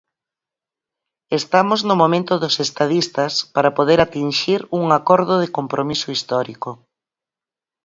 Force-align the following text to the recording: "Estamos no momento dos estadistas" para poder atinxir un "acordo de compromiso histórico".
"Estamos 1.39 1.79
no 1.87 1.95
momento 2.01 2.33
dos 2.43 2.55
estadistas" 2.65 3.33
para 3.55 3.75
poder 3.77 3.99
atinxir 4.01 4.59
un 4.79 4.85
"acordo 4.99 5.33
de 5.41 5.51
compromiso 5.57 6.07
histórico". 6.17 6.71